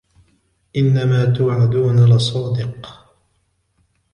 إنما 0.75 1.25
توعدون 1.25 1.99
لصادق 2.05 3.05